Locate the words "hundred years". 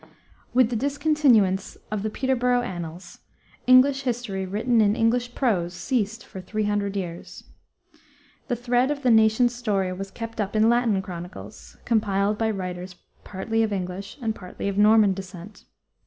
6.63-7.43